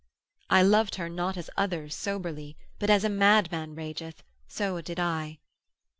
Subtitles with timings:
[0.49, 5.37] I lov'd her not as others soberly, But as a madman rageth, so did I.